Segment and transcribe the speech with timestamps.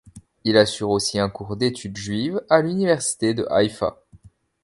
[0.45, 3.99] Il assure aussi un cours d'études juives à l'Université de Haïfa.